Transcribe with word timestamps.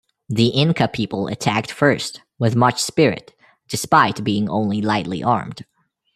The 0.29 0.47
Inca 0.47 0.87
people 0.87 1.27
attacked 1.27 1.71
first 1.71 2.21
with 2.39 2.55
much 2.55 2.81
spirit 2.81 3.35
despite 3.67 4.23
being 4.23 4.49
only 4.49 4.81
lightly 4.81 5.21
armed. 5.21 5.63